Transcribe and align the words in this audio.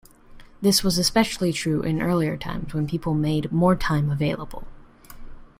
This 0.63 0.81
was 0.83 0.97
especially 0.97 1.53
true 1.53 1.83
in 1.83 2.01
earlier 2.01 2.35
times, 2.35 2.73
when 2.73 2.87
people 2.87 3.13
made 3.13 3.51
more 3.51 3.75
time 3.75 4.09
available. 4.09 4.65